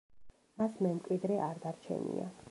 მას 0.61 0.79
მემკვიდრე 0.85 1.37
არ 1.49 1.59
დარჩენია. 1.67 2.31